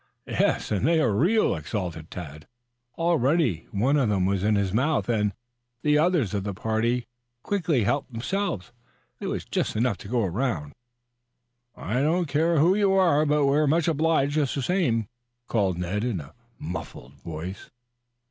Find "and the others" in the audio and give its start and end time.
5.07-6.33